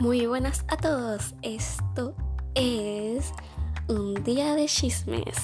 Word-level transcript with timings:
Muy 0.00 0.24
buenas 0.24 0.64
a 0.68 0.78
todos. 0.78 1.34
Esto 1.42 2.14
es 2.54 3.32
un 3.86 4.14
día 4.24 4.54
de 4.54 4.64
chismes. 4.64 5.36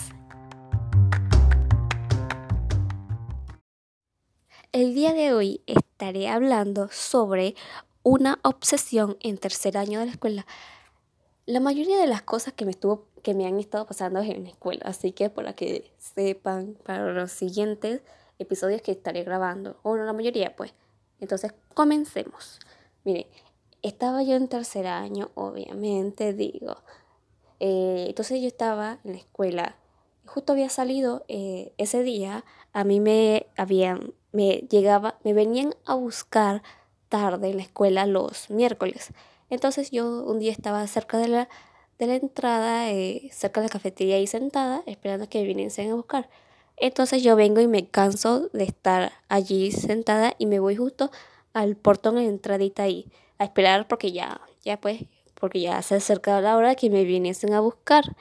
El 4.72 4.94
día 4.94 5.12
de 5.12 5.34
hoy 5.34 5.60
estaré 5.66 6.28
hablando 6.28 6.88
sobre 6.90 7.54
una 8.02 8.38
obsesión 8.44 9.18
en 9.20 9.36
tercer 9.36 9.76
año 9.76 10.00
de 10.00 10.06
la 10.06 10.12
escuela. 10.12 10.46
La 11.44 11.60
mayoría 11.60 11.98
de 11.98 12.06
las 12.06 12.22
cosas 12.22 12.54
que 12.54 12.64
me 12.64 12.70
estuvo 12.70 13.08
que 13.22 13.34
me 13.34 13.46
han 13.46 13.58
estado 13.58 13.84
pasando 13.84 14.20
en 14.20 14.44
la 14.44 14.48
escuela, 14.48 14.86
así 14.86 15.12
que 15.12 15.28
para 15.28 15.52
que 15.52 15.92
sepan 15.98 16.78
para 16.82 17.12
los 17.12 17.30
siguientes 17.30 18.00
episodios 18.38 18.80
que 18.80 18.92
estaré 18.92 19.22
grabando, 19.22 19.78
o 19.82 19.96
no 19.96 20.04
la 20.04 20.14
mayoría, 20.14 20.56
pues. 20.56 20.72
Entonces, 21.20 21.52
comencemos. 21.74 22.58
Mire, 23.04 23.28
estaba 23.88 24.22
yo 24.22 24.36
en 24.36 24.48
tercer 24.48 24.86
año, 24.86 25.30
obviamente, 25.34 26.32
digo. 26.32 26.76
Eh, 27.60 28.06
entonces 28.08 28.40
yo 28.40 28.48
estaba 28.48 28.98
en 29.04 29.12
la 29.12 29.18
escuela. 29.18 29.76
Justo 30.26 30.52
había 30.52 30.68
salido 30.68 31.24
eh, 31.28 31.72
ese 31.78 32.02
día, 32.02 32.44
a 32.72 32.84
mí 32.84 33.00
me 33.00 33.46
habían, 33.56 34.12
me 34.32 34.66
llegaba, 34.68 35.18
me 35.24 35.32
venían 35.32 35.74
a 35.86 35.94
buscar 35.94 36.62
tarde 37.08 37.50
en 37.50 37.58
la 37.58 37.62
escuela 37.62 38.06
los 38.06 38.50
miércoles. 38.50 39.12
Entonces 39.50 39.90
yo 39.90 40.24
un 40.24 40.40
día 40.40 40.52
estaba 40.52 40.86
cerca 40.88 41.18
de 41.18 41.28
la, 41.28 41.48
de 41.98 42.06
la 42.06 42.16
entrada, 42.16 42.90
eh, 42.90 43.28
cerca 43.32 43.60
de 43.60 43.68
la 43.68 43.72
cafetería 43.72 44.18
y 44.18 44.26
sentada, 44.26 44.82
esperando 44.86 45.28
que 45.28 45.44
viniesen 45.44 45.90
a 45.90 45.94
buscar. 45.94 46.28
Entonces 46.76 47.22
yo 47.22 47.36
vengo 47.36 47.60
y 47.60 47.68
me 47.68 47.88
canso 47.88 48.48
de 48.52 48.64
estar 48.64 49.12
allí 49.28 49.72
sentada 49.72 50.34
y 50.38 50.46
me 50.46 50.58
voy 50.58 50.76
justo 50.76 51.10
al 51.56 51.74
portón 51.74 52.18
en 52.18 52.28
entradita 52.28 52.82
ahí 52.82 53.10
a 53.38 53.44
esperar 53.44 53.88
porque 53.88 54.12
ya, 54.12 54.42
ya 54.62 54.78
pues, 54.78 55.04
porque 55.40 55.60
ya 55.60 55.80
se 55.80 55.94
acercaba 55.94 56.42
la 56.42 56.54
hora 56.54 56.74
que 56.74 56.90
me 56.90 57.04
viniesen 57.04 57.54
a 57.54 57.60
buscar. 57.60 58.14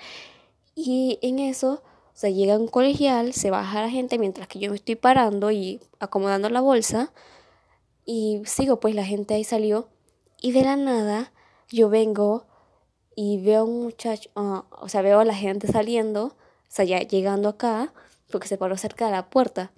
Y 0.73 1.19
en 1.21 1.39
eso, 1.39 1.83
o 1.83 2.11
sea, 2.13 2.29
llega 2.29 2.57
un 2.57 2.69
colegial, 2.69 3.33
se 3.33 3.51
baja 3.51 3.81
la 3.81 3.89
gente 3.89 4.17
mientras 4.17 4.47
que 4.47 4.59
yo 4.59 4.69
me 4.69 4.77
estoy 4.77 4.95
parando 4.95 5.51
y 5.51 5.81
acomodando 5.99 6.49
la 6.49 6.61
bolsa. 6.61 7.11
Y 8.05 8.41
sigo, 8.45 8.79
pues 8.79 8.95
la 8.95 9.03
gente 9.03 9.33
ahí 9.33 9.43
salió. 9.43 9.89
Y 10.41 10.53
de 10.53 10.63
la 10.63 10.77
nada, 10.77 11.33
yo 11.69 11.89
vengo 11.89 12.45
y 13.17 13.41
veo 13.43 13.61
a 13.61 13.63
un 13.65 13.83
muchacho, 13.83 14.29
ah, 14.35 14.63
o 14.79 14.87
sea, 14.87 15.01
veo 15.01 15.19
a 15.19 15.25
la 15.25 15.35
gente 15.35 15.67
saliendo, 15.67 16.25
o 16.27 16.35
sea, 16.69 16.85
ya 16.85 16.99
llegando 16.99 17.49
acá, 17.49 17.93
porque 18.31 18.47
se 18.47 18.57
paró 18.57 18.77
cerca 18.77 19.07
de 19.07 19.11
la 19.11 19.29
puerta. 19.29 19.73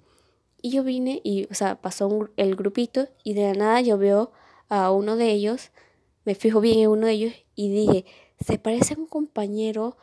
Y 0.60 0.70
yo 0.70 0.82
vine 0.82 1.20
y, 1.22 1.46
o 1.50 1.54
sea, 1.54 1.80
pasó 1.80 2.28
el 2.36 2.56
grupito 2.56 3.08
y 3.22 3.34
de 3.34 3.42
la 3.42 3.52
nada 3.54 3.80
yo 3.80 3.98
veo 3.98 4.32
a 4.68 4.90
uno 4.90 5.16
de 5.16 5.30
ellos, 5.30 5.70
me 6.24 6.34
fijo 6.34 6.60
bien 6.60 6.80
en 6.80 6.90
uno 6.90 7.06
de 7.06 7.12
ellos 7.12 7.32
y 7.54 7.70
dije, 7.70 8.04
se 8.44 8.58
parece 8.58 8.94
a 8.94 8.98
un 8.98 9.06
compañero 9.06 9.96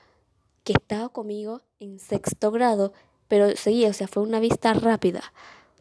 que 0.64 0.74
estaba 0.74 1.10
conmigo 1.10 1.62
en 1.80 2.00
sexto 2.00 2.52
grado, 2.52 2.94
pero 3.28 3.56
seguí, 3.56 3.86
o 3.86 3.94
sea, 3.94 4.08
fue 4.08 4.24
una 4.24 4.40
vista 4.40 4.74
rápida. 4.74 5.22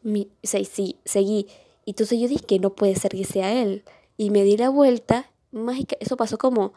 Mi, 0.03 0.29
sí, 0.43 0.65
sí, 0.65 0.97
seguí. 1.05 1.47
Y 1.85 1.91
entonces 1.91 2.21
yo 2.21 2.29
dije 2.29 2.59
no 2.59 2.75
puede 2.75 2.95
ser 2.95 3.13
que 3.13 3.25
sea 3.25 3.53
él. 3.53 3.85
Y 4.17 4.31
me 4.31 4.45
di 4.45 4.57
la 4.57 4.69
vuelta, 4.69 5.31
mágica, 5.51 5.97
eso 6.01 6.17
pasó 6.17 6.39
como 6.39 6.73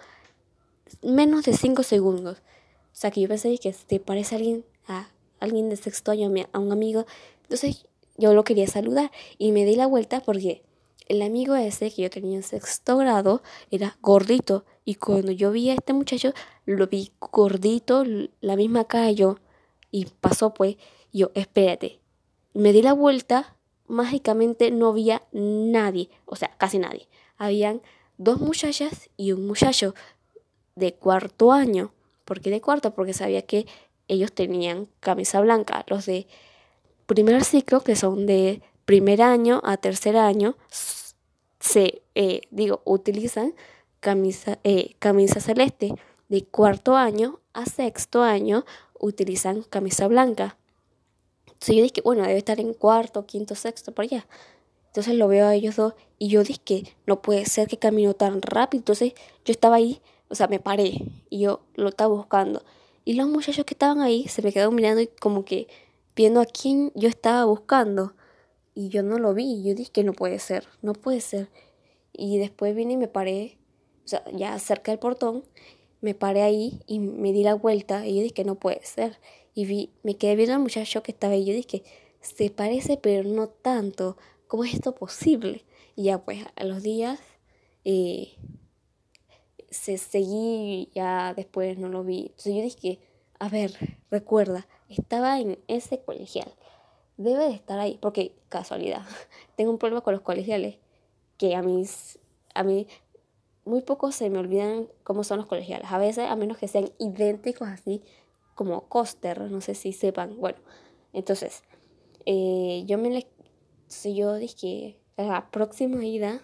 menos 1.02 1.46
de 1.46 1.54
cinco 1.54 1.84
segundos. 1.84 2.38
O 2.38 3.00
sea, 3.00 3.12
que 3.12 3.22
yo 3.22 3.28
pensé 3.28 3.58
que 3.60 3.74
se 3.74 4.00
parece 4.00 4.36
a 4.36 4.38
alguien, 4.38 4.66
a 4.88 5.10
alguien 5.40 5.70
de 5.70 5.76
sexto 5.76 6.12
año, 6.12 6.32
a 6.52 6.60
un 6.60 6.72
amigo. 6.72 7.06
Entonces 7.48 7.86
yo 8.18 8.34
lo 8.34 8.44
quería 8.44 8.68
saludar 8.68 9.12
y 9.38 9.52
me 9.52 9.64
di 9.64 9.76
la 9.76 9.88
vuelta 9.88 10.20
porque 10.20 10.64
el 11.08 11.22
amigo 11.22 11.56
ese 11.56 11.90
que 11.92 12.02
yo 12.02 12.10
tenía 12.10 12.36
en 12.36 12.44
sexto 12.44 12.98
grado 12.98 13.42
era 13.72 13.98
gordito 14.02 14.66
y 14.84 14.96
cuando 14.96 15.32
yo 15.32 15.52
vi 15.52 15.70
a 15.70 15.76
este 15.76 15.94
muchacho 15.94 16.34
lo 16.66 16.88
vi 16.88 17.12
gordito, 17.32 18.04
la 18.42 18.56
misma 18.58 18.86
cara 18.86 19.12
yo 19.12 19.38
y 19.92 20.06
pasó 20.20 20.54
pues 20.54 20.76
yo, 21.14 21.32
espérate, 21.34 22.00
me 22.54 22.74
di 22.74 22.82
la 22.82 22.94
vuelta, 22.94 23.56
mágicamente 23.88 24.72
no 24.72 24.90
había 24.90 25.24
nadie, 25.32 26.10
o 26.26 26.36
sea, 26.36 26.50
casi 26.58 26.80
nadie. 26.80 27.08
Habían 27.38 27.82
dos 28.18 28.40
muchachas 28.40 29.10
y 29.16 29.32
un 29.32 29.48
muchacho 29.48 29.96
de 30.76 30.94
cuarto 30.94 31.52
año. 31.54 31.94
¿Por 32.26 32.42
qué 32.42 32.50
de 32.50 32.62
cuarto? 32.62 32.94
Porque 32.94 33.14
sabía 33.14 33.42
que 33.44 33.66
ellos 34.08 34.32
tenían 34.34 34.90
camisa 35.00 35.40
blanca. 35.42 35.86
Los 35.88 36.06
de 36.06 36.28
primer 37.08 37.44
ciclo, 37.44 37.82
que 37.82 37.96
son 37.96 38.28
de 38.28 38.62
primer 38.86 39.22
año 39.22 39.62
a 39.64 39.78
tercer 39.78 40.16
año, 40.18 40.56
se, 41.60 42.04
eh, 42.14 42.42
digo, 42.52 42.82
utilizan 42.86 43.56
camisa, 44.00 44.60
eh, 44.64 44.96
camisa 45.00 45.40
celeste. 45.40 45.96
De 46.30 46.44
cuarto 46.44 46.96
año 46.96 47.40
a 47.54 47.66
sexto 47.66 48.22
año 48.22 48.66
utilizan 49.00 49.64
camisa 49.64 50.08
blanca. 50.08 50.58
Entonces 51.46 51.76
yo 51.76 51.84
dije, 51.84 52.02
bueno, 52.04 52.24
debe 52.24 52.38
estar 52.38 52.60
en 52.60 52.74
cuarto, 52.74 53.26
quinto, 53.26 53.56
sexto, 53.56 53.94
por 53.94 54.04
allá. 54.04 54.28
Entonces 54.88 55.16
lo 55.16 55.28
veo 55.28 55.48
a 55.48 55.56
ellos 55.56 55.76
dos 55.76 55.94
y 56.20 56.28
yo 56.30 56.44
dije 56.44 56.96
no 57.06 57.22
puede 57.22 57.46
ser 57.46 57.68
que 57.68 57.78
camino 57.78 58.14
tan 58.14 58.42
rápido. 58.42 58.82
Entonces 58.82 59.14
yo 59.46 59.52
estaba 59.52 59.78
ahí, 59.78 60.02
o 60.28 60.36
sea, 60.36 60.48
me 60.48 60.60
paré 60.60 61.02
y 61.30 61.40
yo 61.40 61.62
lo 61.76 61.90
estaba 61.90 62.14
buscando. 62.14 62.64
Y 63.06 63.14
los 63.14 63.28
muchachos 63.28 63.66
que 63.66 63.74
estaban 63.74 64.02
ahí 64.02 64.28
se 64.28 64.42
me 64.42 64.52
quedaron 64.52 64.76
mirando 64.76 65.02
y 65.02 65.08
como 65.08 65.46
que 65.46 65.68
viendo 66.18 66.42
a 66.42 66.46
quién 66.46 66.92
yo 66.96 67.08
estaba 67.08 67.46
buscando 67.46 68.14
y 68.74 68.90
yo 68.90 69.04
no 69.04 69.20
lo 69.20 69.36
vi. 69.36 69.64
Yo 69.64 69.76
dije 69.76 69.92
que 69.92 70.04
no 70.04 70.14
puede 70.14 70.40
ser, 70.40 70.68
no 70.82 70.94
puede 70.94 71.22
ser. 71.22 71.50
Y 72.12 72.40
después 72.40 72.76
vine 72.76 72.94
y 72.94 72.98
me 72.98 73.08
paré, 73.08 73.60
o 74.04 74.08
sea, 74.08 74.24
ya 74.34 74.58
cerca 74.58 74.92
del 74.92 75.00
portón, 75.00 75.44
me 76.02 76.16
paré 76.16 76.42
ahí 76.42 76.82
y 76.88 77.00
me 77.00 77.32
di 77.32 77.44
la 77.44 77.54
vuelta 77.54 78.06
y 78.08 78.16
yo 78.16 78.22
dije 78.24 78.34
que 78.34 78.44
no 78.44 78.56
puede 78.56 78.84
ser. 78.84 79.20
Y 79.54 79.66
vi, 79.66 79.92
me 80.02 80.18
quedé 80.18 80.36
viendo 80.36 80.56
al 80.56 80.62
muchacho 80.62 81.04
que 81.04 81.12
estaba 81.12 81.34
ahí. 81.34 81.46
Yo 81.46 81.54
dije, 81.54 81.84
se 82.20 82.50
parece, 82.50 82.98
pero 82.98 83.24
no 83.30 83.48
tanto. 83.48 84.18
¿Cómo 84.48 84.64
es 84.64 84.74
esto 84.74 84.96
posible? 84.96 85.66
Y 85.96 86.06
ya 86.06 86.24
pues 86.24 86.46
a 86.56 86.64
los 86.64 86.82
días 86.82 87.20
eh, 87.86 88.34
se 89.70 90.00
seguí, 90.00 90.90
ya 90.96 91.36
después 91.36 91.78
no 91.78 91.90
lo 91.90 92.04
vi. 92.04 92.22
Entonces 92.22 92.56
yo 92.56 92.62
dije, 92.64 93.00
a 93.40 93.50
ver, 93.50 94.00
recuerda, 94.10 94.68
estaba 94.90 95.40
en 95.40 95.60
ese 95.68 96.00
colegial. 96.00 96.52
Debe 97.18 97.46
de 97.46 97.54
estar 97.54 97.80
ahí, 97.80 97.98
porque 98.02 98.34
casualidad, 98.50 99.04
tengo 99.56 99.72
un 99.72 99.78
problema 99.78 100.02
con 100.02 100.14
los 100.14 100.22
colegiales, 100.22 100.78
que 101.38 101.56
a 101.56 101.62
mí, 101.62 101.86
a 102.54 102.64
mí 102.64 102.88
muy 103.66 103.82
pocos 103.82 104.16
se 104.16 104.30
me 104.30 104.40
olvidan 104.40 104.88
cómo 105.04 105.24
son 105.24 105.38
los 105.38 105.48
colegiales, 105.48 105.92
a 105.92 105.98
veces 105.98 106.30
a 106.30 106.36
menos 106.36 106.58
que 106.58 106.68
sean 106.68 106.90
idénticos 107.00 107.68
así 107.68 108.02
como 108.56 108.88
coster, 108.88 109.52
no 109.52 109.62
sé 109.62 109.76
si 109.76 109.94
sepan, 109.94 110.38
bueno, 110.38 110.58
entonces, 111.14 111.64
eh, 112.26 112.84
yo 112.86 112.98
me 112.98 113.10
le, 113.10 113.28
si 113.88 114.16
yo 114.16 114.36
dije 114.36 114.98
la 115.18 115.50
próxima 115.50 116.06
ida, 116.06 116.42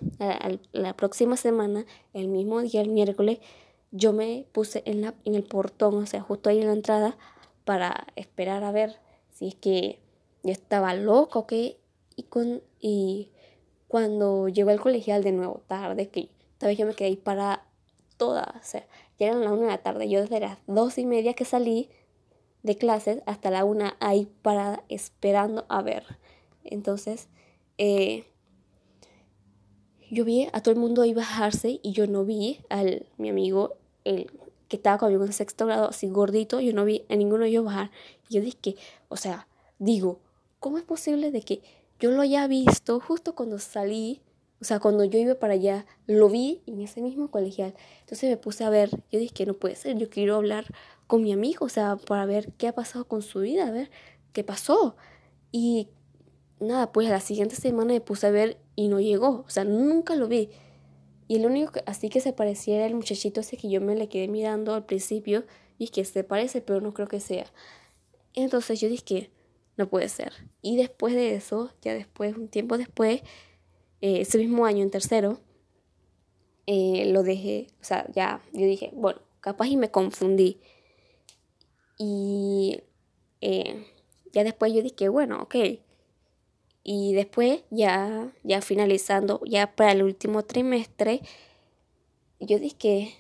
la 0.71 0.95
próxima 0.95 1.37
semana, 1.37 1.85
el 2.13 2.27
mismo 2.27 2.61
día, 2.61 2.81
el 2.81 2.89
miércoles, 2.89 3.39
yo 3.91 4.13
me 4.13 4.47
puse 4.51 4.81
en, 4.85 5.01
la, 5.01 5.13
en 5.25 5.35
el 5.35 5.43
portón, 5.43 5.95
o 5.95 6.05
sea, 6.05 6.21
justo 6.21 6.49
ahí 6.49 6.59
en 6.59 6.67
la 6.67 6.73
entrada, 6.73 7.17
para 7.65 8.07
esperar 8.15 8.63
a 8.63 8.71
ver 8.71 8.97
si 9.31 9.47
es 9.47 9.55
que 9.55 9.99
yo 10.43 10.51
estaba 10.51 10.93
loco, 10.93 11.47
¿qué? 11.47 11.77
Y, 12.15 12.23
con, 12.23 12.61
y 12.79 13.29
cuando 13.87 14.47
llegó 14.49 14.69
al 14.69 14.81
colegial 14.81 15.23
de 15.23 15.31
nuevo, 15.31 15.61
tarde, 15.67 16.09
que 16.09 16.29
esta 16.53 16.67
vez 16.67 16.77
yo 16.77 16.85
me 16.85 16.93
quedé 16.93 17.09
ahí 17.09 17.15
para 17.15 17.65
toda, 18.17 18.55
o 18.59 18.63
sea, 18.63 18.85
ya 19.19 19.27
eran 19.27 19.41
las 19.41 19.51
una 19.51 19.63
de 19.63 19.67
la 19.67 19.81
tarde, 19.81 20.09
yo 20.09 20.21
desde 20.21 20.39
las 20.39 20.57
dos 20.67 20.97
y 20.97 21.05
media 21.05 21.33
que 21.33 21.45
salí 21.45 21.89
de 22.61 22.77
clases 22.77 23.21
hasta 23.25 23.51
la 23.51 23.65
una 23.65 23.97
ahí 23.99 24.27
parada 24.41 24.83
esperando 24.89 25.65
a 25.69 25.81
ver. 25.81 26.17
Entonces, 26.63 27.27
eh, 27.77 28.25
yo 30.09 30.25
vi 30.25 30.47
a 30.53 30.61
todo 30.61 30.73
el 30.73 30.79
mundo 30.79 31.01
ahí 31.01 31.13
bajarse 31.13 31.79
y 31.81 31.91
yo 31.91 32.07
no 32.07 32.23
vi 32.23 32.59
al 32.69 33.07
mi 33.17 33.29
amigo, 33.29 33.77
el 34.05 34.31
que 34.73 34.77
estaba 34.77 34.97
conmigo 34.97 35.23
en 35.23 35.33
sexto 35.33 35.67
grado, 35.67 35.89
así 35.89 36.07
gordito, 36.09 36.59
yo 36.59 36.73
no 36.73 36.83
vi 36.83 37.05
a 37.07 37.15
ninguno 37.15 37.43
de 37.43 37.49
ellos 37.49 37.63
bajar. 37.63 37.91
Yo 38.27 38.41
dije 38.41 38.75
o 39.07 39.17
sea, 39.17 39.47
digo, 39.77 40.19
¿cómo 40.59 40.79
es 40.79 40.83
posible 40.83 41.29
de 41.29 41.43
que 41.43 41.61
yo 41.99 42.09
lo 42.09 42.23
haya 42.23 42.47
visto 42.47 42.99
justo 42.99 43.35
cuando 43.35 43.59
salí? 43.59 44.23
O 44.59 44.65
sea, 44.65 44.79
cuando 44.79 45.03
yo 45.03 45.19
iba 45.19 45.35
para 45.35 45.53
allá, 45.53 45.85
lo 46.07 46.27
vi 46.27 46.63
en 46.65 46.81
ese 46.81 47.03
mismo 47.03 47.29
colegial. 47.29 47.75
Entonces 47.99 48.27
me 48.31 48.37
puse 48.37 48.63
a 48.63 48.71
ver, 48.71 48.89
yo 49.11 49.19
dije 49.19 49.31
que 49.31 49.45
no 49.45 49.53
puede 49.53 49.75
ser, 49.75 49.95
yo 49.95 50.09
quiero 50.09 50.37
hablar 50.37 50.65
con 51.05 51.21
mi 51.21 51.31
amigo, 51.31 51.67
o 51.67 51.69
sea, 51.69 51.97
para 51.97 52.25
ver 52.25 52.51
qué 52.53 52.67
ha 52.67 52.73
pasado 52.73 53.05
con 53.05 53.21
su 53.21 53.41
vida, 53.41 53.67
a 53.67 53.71
ver 53.71 53.91
qué 54.31 54.43
pasó. 54.43 54.95
Y 55.51 55.89
nada, 56.59 56.91
pues 56.91 57.09
la 57.09 57.19
siguiente 57.19 57.55
semana 57.55 57.93
me 57.93 58.01
puse 58.01 58.25
a 58.25 58.31
ver 58.31 58.57
y 58.75 58.87
no 58.87 58.99
llegó, 58.99 59.43
o 59.45 59.49
sea, 59.49 59.65
nunca 59.65 60.15
lo 60.15 60.27
vi. 60.27 60.49
Y 61.33 61.37
el 61.37 61.47
único 61.47 61.71
que 61.71 61.83
así 61.87 62.09
que 62.09 62.21
se 62.21 62.31
parecía 62.31 62.75
era 62.75 62.85
el 62.85 62.93
muchachito 62.93 63.39
ese 63.41 63.57
que 63.57 63.67
yo 63.67 63.81
me 63.81 63.95
le 63.95 64.07
quedé 64.07 64.27
mirando 64.27 64.75
al 64.75 64.85
principio 64.85 65.45
y 65.79 65.87
que 65.87 66.05
se 66.05 66.23
parece, 66.23 66.61
pero 66.61 66.79
no 66.79 66.93
creo 66.93 67.07
que 67.07 67.19
sea. 67.19 67.47
Entonces 68.35 68.79
yo 68.79 68.87
dije, 68.87 69.31
no 69.75 69.89
puede 69.89 70.09
ser. 70.09 70.31
Y 70.61 70.77
después 70.77 71.15
de 71.15 71.33
eso, 71.33 71.71
ya 71.81 71.95
después, 71.95 72.37
un 72.37 72.49
tiempo 72.49 72.77
después, 72.77 73.21
eh, 74.01 74.21
ese 74.21 74.37
mismo 74.37 74.67
año, 74.67 74.83
en 74.83 74.91
tercero, 74.91 75.39
eh, 76.67 77.05
lo 77.07 77.23
dejé, 77.23 77.65
o 77.81 77.83
sea, 77.83 78.05
ya, 78.13 78.43
yo 78.53 78.67
dije, 78.67 78.91
bueno, 78.93 79.19
capaz 79.39 79.65
y 79.69 79.75
me 79.75 79.89
confundí. 79.89 80.59
Y 81.97 82.81
eh, 83.41 83.87
ya 84.33 84.43
después 84.43 84.71
yo 84.71 84.83
dije, 84.83 85.09
bueno, 85.09 85.41
ok. 85.41 85.55
Y 86.83 87.13
después, 87.13 87.63
ya, 87.69 88.31
ya 88.43 88.61
finalizando, 88.61 89.41
ya 89.45 89.75
para 89.75 89.93
el 89.93 90.03
último 90.03 90.43
trimestre, 90.43 91.21
yo 92.41 92.59
dije, 92.59 93.15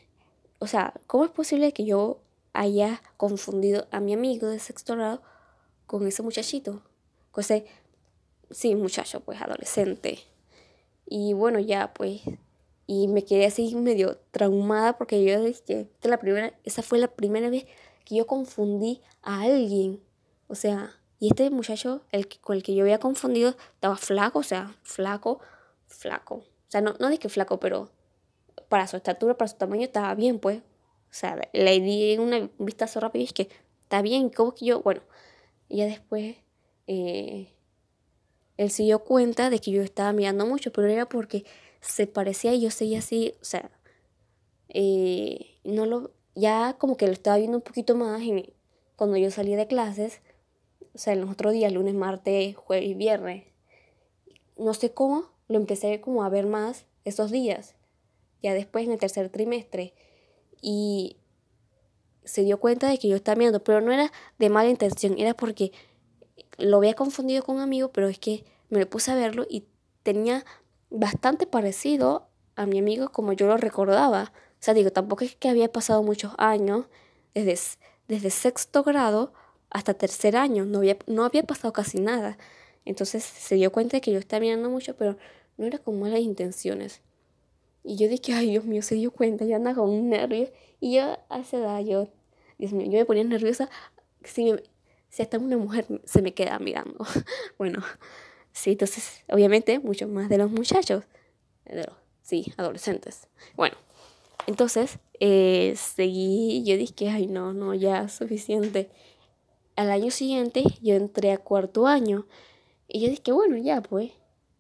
o 0.59 0.67
sea, 0.67 0.93
¿cómo 1.07 1.23
es 1.23 1.31
posible 1.31 1.71
que 1.71 1.85
yo 1.85 2.19
haya 2.51 3.01
confundido 3.15 3.87
a 3.91 3.99
mi 4.01 4.13
amigo 4.13 4.47
de 4.47 4.59
sexto 4.59 4.95
grado 4.95 5.21
con 5.87 6.05
ese 6.07 6.23
muchachito? 6.23 6.81
Con 7.31 7.41
ese, 7.41 7.65
sí, 8.51 8.75
muchacho, 8.75 9.21
pues 9.21 9.41
adolescente. 9.41 10.19
Y 11.05 11.33
bueno, 11.33 11.59
ya 11.59 11.93
pues, 11.93 12.21
y 12.85 13.07
me 13.07 13.23
quedé 13.23 13.45
así 13.45 13.75
medio 13.75 14.17
traumada 14.31 14.97
porque 14.97 15.23
yo 15.23 15.41
dije, 15.41 15.87
la 16.01 16.17
primera, 16.17 16.53
esa 16.65 16.81
fue 16.81 16.99
la 16.99 17.07
primera 17.07 17.49
vez 17.49 17.65
que 18.03 18.15
yo 18.15 18.27
confundí 18.27 19.01
a 19.21 19.41
alguien. 19.41 20.01
O 20.47 20.55
sea, 20.55 20.95
y 21.23 21.27
este 21.27 21.49
muchacho, 21.51 22.01
el 22.11 22.27
con 22.27 22.57
el 22.57 22.63
que 22.63 22.75
yo 22.75 22.83
había 22.83 22.99
confundido, 22.99 23.51
estaba 23.51 23.95
flaco, 23.95 24.39
o 24.39 24.43
sea, 24.43 24.75
flaco, 24.83 25.39
flaco. 25.87 26.35
O 26.35 26.43
sea, 26.67 26.81
no, 26.81 26.95
no 26.99 27.07
dije 27.07 27.29
flaco, 27.29 27.61
pero 27.61 27.89
para 28.67 28.87
su 28.87 28.97
estatura, 28.97 29.37
para 29.37 29.47
su 29.47 29.55
tamaño, 29.55 29.83
estaba 29.83 30.13
bien, 30.15 30.37
pues. 30.37 30.57
O 30.57 30.63
sea, 31.11 31.39
le 31.53 31.79
di 31.79 32.17
una 32.17 32.49
vistazo 32.57 32.99
rápido 32.99 33.21
y 33.21 33.27
es 33.27 33.31
que 33.31 33.47
está 33.83 34.01
bien, 34.01 34.27
como 34.31 34.53
que 34.53 34.65
yo, 34.65 34.81
bueno, 34.81 34.99
y 35.69 35.77
ya 35.77 35.85
después 35.85 36.35
eh, 36.87 37.53
él 38.57 38.69
se 38.69 38.83
dio 38.83 38.99
cuenta 38.99 39.49
de 39.49 39.59
que 39.59 39.71
yo 39.71 39.81
estaba 39.81 40.11
mirando 40.11 40.45
mucho, 40.45 40.73
pero 40.73 40.89
era 40.89 41.07
porque 41.07 41.45
se 41.79 42.05
parecía 42.05 42.53
y 42.53 42.59
yo 42.59 42.69
seguía 42.69 42.99
así, 42.99 43.33
o 43.41 43.45
sea, 43.45 43.71
eh, 44.67 45.55
no 45.63 45.85
lo, 45.85 46.11
ya 46.35 46.75
como 46.77 46.97
que 46.97 47.07
lo 47.07 47.13
estaba 47.13 47.37
viendo 47.37 47.55
un 47.55 47.63
poquito 47.63 47.95
más 47.95 48.21
cuando 48.97 49.15
yo 49.15 49.31
salí 49.31 49.55
de 49.55 49.67
clases 49.67 50.21
o 50.93 50.97
sea, 50.97 51.13
en 51.13 51.21
los 51.21 51.31
otros 51.31 51.53
días, 51.53 51.71
lunes, 51.71 51.95
martes, 51.95 52.55
jueves 52.55 52.87
y 52.87 52.93
viernes. 52.93 53.45
No 54.57 54.73
sé 54.73 54.93
cómo, 54.93 55.25
lo 55.47 55.57
empecé 55.57 56.01
como 56.01 56.23
a 56.23 56.29
ver 56.29 56.45
más 56.45 56.85
esos 57.03 57.31
días, 57.31 57.75
ya 58.41 58.53
después 58.53 58.85
en 58.85 58.91
el 58.91 58.99
tercer 58.99 59.29
trimestre. 59.29 59.93
Y 60.61 61.17
se 62.23 62.43
dio 62.43 62.59
cuenta 62.59 62.87
de 62.87 62.97
que 62.97 63.07
yo 63.07 63.15
estaba 63.15 63.35
mirando, 63.35 63.63
pero 63.63 63.81
no 63.81 63.91
era 63.91 64.11
de 64.37 64.49
mala 64.49 64.69
intención, 64.69 65.17
era 65.17 65.33
porque 65.33 65.71
lo 66.57 66.77
había 66.77 66.93
confundido 66.93 67.43
con 67.43 67.55
un 67.55 67.61
amigo, 67.61 67.91
pero 67.91 68.07
es 68.07 68.19
que 68.19 68.45
me 68.69 68.85
puse 68.85 69.11
a 69.11 69.15
verlo 69.15 69.45
y 69.49 69.65
tenía 70.03 70.45
bastante 70.89 71.47
parecido 71.47 72.27
a 72.55 72.65
mi 72.65 72.79
amigo 72.79 73.09
como 73.09 73.33
yo 73.33 73.47
lo 73.47 73.57
recordaba. 73.57 74.31
O 74.35 74.63
sea, 74.65 74.73
digo, 74.73 74.91
tampoco 74.91 75.25
es 75.25 75.35
que 75.35 75.49
había 75.49 75.71
pasado 75.71 76.03
muchos 76.03 76.33
años 76.37 76.85
desde, 77.33 77.59
desde 78.07 78.29
sexto 78.29 78.83
grado 78.83 79.33
hasta 79.73 79.95
tercer 79.95 80.37
año, 80.37 80.65
no 80.65 80.79
había, 80.79 80.97
no 81.07 81.25
había 81.25 81.43
pasado 81.43 81.73
casi 81.73 81.99
nada. 81.99 82.37
Entonces 82.85 83.23
se 83.23 83.55
dio 83.55 83.71
cuenta 83.71 83.97
de 83.97 84.01
que 84.01 84.11
yo 84.11 84.19
estaba 84.19 84.39
mirando 84.39 84.69
mucho, 84.69 84.95
pero 84.95 85.17
no 85.57 85.65
era 85.65 85.79
con 85.79 85.99
malas 85.99 86.19
intenciones. 86.19 87.01
Y 87.83 87.97
yo 87.97 88.07
dije, 88.07 88.33
ay 88.33 88.51
Dios 88.51 88.65
mío, 88.65 88.81
se 88.81 88.95
dio 88.95 89.11
cuenta, 89.11 89.45
yo 89.45 89.55
andaba 89.55 89.77
con 89.77 89.89
un 89.89 90.09
nervio. 90.09 90.49
Y 90.79 90.95
yo 90.95 91.17
a 91.29 91.39
esa 91.39 91.57
edad, 91.57 91.79
yo, 91.81 92.07
Dios 92.57 92.71
mío, 92.71 92.85
yo 92.85 92.99
me 92.99 93.05
ponía 93.05 93.23
nerviosa 93.23 93.69
si, 94.23 94.53
si 95.09 95.21
hasta 95.21 95.39
una 95.39 95.57
mujer 95.57 95.85
se 96.05 96.21
me 96.21 96.33
queda 96.33 96.59
mirando. 96.59 97.05
bueno, 97.57 97.83
sí, 98.51 98.71
entonces, 98.71 99.23
obviamente, 99.29 99.79
mucho 99.79 100.07
más 100.07 100.29
de 100.29 100.37
los 100.37 100.51
muchachos, 100.51 101.03
de 101.65 101.77
los, 101.77 101.95
sí, 102.21 102.53
adolescentes. 102.57 103.27
Bueno, 103.55 103.75
entonces, 104.45 104.99
eh, 105.19 105.73
seguí, 105.77 106.63
yo 106.63 106.77
dije, 106.77 107.09
ay 107.09 107.27
no, 107.27 107.53
no, 107.53 107.73
ya, 107.73 108.07
suficiente 108.07 108.89
al 109.75 109.91
año 109.91 110.11
siguiente 110.11 110.63
yo 110.81 110.95
entré 110.95 111.31
a 111.31 111.37
cuarto 111.37 111.87
año 111.87 112.25
y 112.87 113.01
yo 113.01 113.09
dije, 113.09 113.31
bueno, 113.31 113.57
ya 113.57 113.81
pues, 113.81 114.11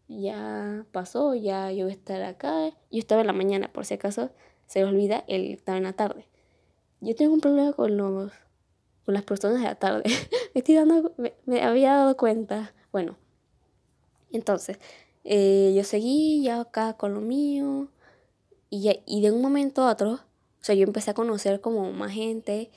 ya 0.07 0.85
pasó, 0.91 1.35
ya 1.35 1.71
yo 1.71 1.85
voy 1.85 1.93
a 1.93 1.95
estar 1.95 2.21
acá. 2.23 2.69
Yo 2.91 2.99
estaba 2.99 3.21
en 3.21 3.27
la 3.27 3.33
mañana, 3.33 3.71
por 3.71 3.85
si 3.85 3.93
acaso 3.93 4.31
se 4.67 4.79
me 4.83 4.89
olvida, 4.89 5.23
él 5.27 5.51
estaba 5.51 5.77
en 5.77 5.83
la 5.83 5.93
tarde. 5.93 6.27
Yo 7.01 7.15
tengo 7.15 7.33
un 7.33 7.41
problema 7.41 7.73
con 7.73 7.97
los 7.97 8.31
con 9.05 9.13
las 9.13 9.23
personas 9.23 9.59
de 9.59 9.65
la 9.65 9.75
tarde. 9.75 10.03
me 10.53 10.59
estoy 10.59 10.75
dando, 10.75 11.13
me, 11.45 11.61
había 11.61 11.93
dado 11.93 12.15
cuenta. 12.15 12.73
Bueno, 12.91 13.17
entonces, 14.31 14.79
eh, 15.25 15.73
yo 15.75 15.83
seguí 15.83 16.43
ya 16.43 16.61
acá 16.61 16.93
con 16.93 17.13
lo 17.13 17.21
mío 17.21 17.89
y, 18.69 18.99
y 19.05 19.21
de 19.21 19.31
un 19.31 19.41
momento 19.41 19.83
a 19.83 19.91
otro, 19.91 20.13
o 20.13 20.19
sea, 20.61 20.73
yo 20.75 20.83
empecé 20.83 21.11
a 21.11 21.13
conocer 21.13 21.59
como 21.59 21.91
más 21.91 22.11
gente, 22.13 22.71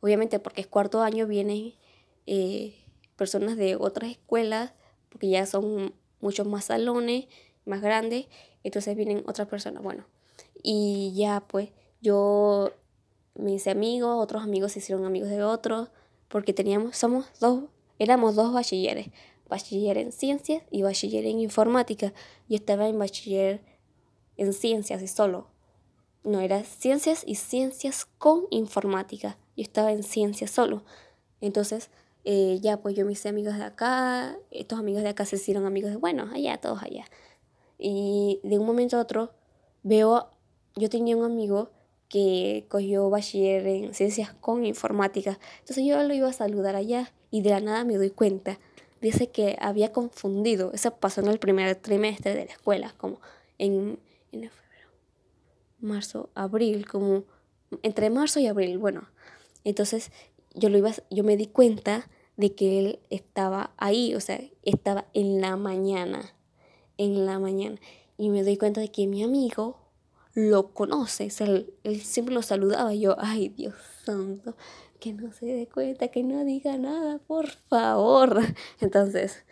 obviamente 0.00 0.38
porque 0.38 0.60
es 0.60 0.66
cuarto 0.68 1.02
año, 1.02 1.26
viene 1.26 1.74
eh, 2.26 2.74
personas 3.16 3.56
de 3.56 3.76
otras 3.76 4.10
escuelas, 4.10 4.72
porque 5.08 5.28
ya 5.28 5.46
son 5.46 5.94
muchos 6.20 6.46
más 6.46 6.66
salones, 6.66 7.26
más 7.64 7.80
grandes, 7.80 8.26
entonces 8.64 8.96
vienen 8.96 9.22
otras 9.26 9.48
personas, 9.48 9.82
bueno, 9.82 10.04
y 10.62 11.12
ya 11.14 11.40
pues 11.46 11.70
yo 12.00 12.72
me 13.34 13.52
hice 13.52 13.70
amigos, 13.70 14.22
otros 14.22 14.42
amigos 14.42 14.72
se 14.72 14.78
hicieron 14.80 15.04
amigos 15.04 15.30
de 15.30 15.42
otros, 15.42 15.88
porque 16.28 16.52
teníamos, 16.52 16.96
somos 16.96 17.26
dos, 17.40 17.64
éramos 17.98 18.34
dos 18.34 18.52
bachilleres, 18.52 19.08
bachiller 19.48 19.98
en 19.98 20.12
ciencias 20.12 20.62
y 20.70 20.82
bachiller 20.82 21.26
en 21.26 21.40
informática. 21.40 22.14
Yo 22.48 22.56
estaba 22.56 22.88
en 22.88 22.98
bachiller 22.98 23.62
en 24.36 24.52
ciencias 24.54 25.02
y 25.02 25.08
solo. 25.08 25.48
No, 26.24 26.40
era 26.40 26.64
ciencias 26.64 27.22
y 27.26 27.34
ciencias 27.34 28.06
con 28.18 28.46
informática. 28.50 29.36
Yo 29.56 29.62
estaba 29.62 29.92
en 29.92 30.02
ciencias 30.04 30.50
solo. 30.50 30.84
Entonces, 31.40 31.90
eh, 32.24 32.58
ya 32.60 32.78
pues 32.78 32.94
yo 32.94 33.04
me 33.04 33.12
hice 33.12 33.28
amigos 33.28 33.56
de 33.56 33.64
acá, 33.64 34.36
estos 34.50 34.78
amigos 34.78 35.02
de 35.02 35.10
acá 35.10 35.24
se 35.24 35.36
hicieron 35.36 35.66
amigos 35.66 35.90
de, 35.90 35.96
bueno, 35.96 36.28
allá, 36.32 36.58
todos 36.58 36.82
allá. 36.82 37.04
Y 37.78 38.40
de 38.44 38.58
un 38.58 38.66
momento 38.66 38.96
a 38.96 39.00
otro 39.00 39.32
veo, 39.82 40.30
yo 40.76 40.88
tenía 40.88 41.16
un 41.16 41.24
amigo 41.24 41.70
que 42.08 42.66
cogió 42.68 43.08
bachiller 43.10 43.66
en 43.66 43.94
ciencias 43.94 44.34
con 44.34 44.64
informática. 44.64 45.38
Entonces 45.60 45.84
yo 45.84 46.02
lo 46.02 46.14
iba 46.14 46.28
a 46.28 46.32
saludar 46.32 46.76
allá 46.76 47.10
y 47.30 47.40
de 47.40 47.50
la 47.50 47.60
nada 47.60 47.84
me 47.84 47.96
doy 47.96 48.10
cuenta. 48.10 48.58
Dice 49.00 49.30
que 49.30 49.56
había 49.60 49.92
confundido, 49.92 50.70
eso 50.74 50.94
pasó 50.94 51.22
en 51.22 51.28
el 51.28 51.38
primer 51.38 51.74
trimestre 51.74 52.34
de 52.34 52.44
la 52.44 52.52
escuela, 52.52 52.94
como 52.98 53.20
en, 53.58 53.98
en 54.30 54.42
febrero, 54.42 54.90
marzo, 55.80 56.28
abril, 56.34 56.86
como 56.86 57.24
entre 57.82 58.10
marzo 58.10 58.38
y 58.38 58.46
abril, 58.46 58.78
bueno. 58.78 59.08
Entonces 59.64 60.12
yo, 60.54 60.68
lo 60.68 60.78
yo 61.10 61.24
me 61.24 61.36
di 61.36 61.46
cuenta 61.46 62.08
de 62.36 62.54
que 62.54 62.78
él 62.78 62.98
estaba 63.10 63.72
ahí, 63.76 64.14
o 64.14 64.20
sea, 64.20 64.40
estaba 64.62 65.06
en 65.14 65.40
la 65.40 65.56
mañana, 65.56 66.34
en 66.98 67.26
la 67.26 67.38
mañana. 67.38 67.76
Y 68.16 68.30
me 68.30 68.42
doy 68.42 68.56
cuenta 68.56 68.80
de 68.80 68.90
que 68.90 69.06
mi 69.06 69.22
amigo 69.22 69.78
lo 70.34 70.72
conoce, 70.72 71.26
o 71.26 71.30
sea, 71.30 71.46
él, 71.46 72.00
siempre 72.00 72.34
lo 72.34 72.42
saludaba. 72.42 72.94
yo, 72.94 73.16
ay, 73.18 73.48
Dios 73.50 73.74
santo, 74.04 74.56
que 74.98 75.12
no 75.12 75.32
se 75.32 75.46
dé 75.46 75.68
cuenta, 75.68 76.08
que 76.08 76.22
no 76.22 76.44
diga 76.44 76.78
nada, 76.78 77.18
por 77.18 77.48
favor. 77.48 78.40
Entonces, 78.80 79.44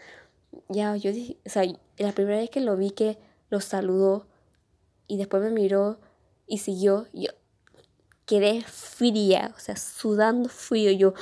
ya 0.68 0.96
yo 0.96 1.12
dije, 1.12 1.36
o 1.44 1.48
sea, 1.50 1.64
la 1.98 2.12
primera 2.12 2.38
vez 2.38 2.50
que 2.50 2.60
lo 2.60 2.76
vi 2.76 2.90
que 2.90 3.18
lo 3.50 3.60
saludó 3.60 4.26
y 5.06 5.16
después 5.16 5.42
me 5.42 5.50
miró 5.50 5.98
y 6.46 6.58
siguió, 6.58 7.06
yo, 7.12 7.30
quedé 8.30 8.62
fría, 8.62 9.52
o 9.56 9.58
sea, 9.58 9.74
sudando 9.74 10.48
frío. 10.48 10.92
Yo, 10.92 11.14